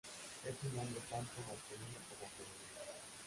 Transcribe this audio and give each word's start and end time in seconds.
Es 0.45 0.55
un 0.63 0.75
nombre 0.75 0.99
tanto 1.11 1.37
masculino 1.41 2.01
como 2.09 2.31
femenino. 2.31 2.81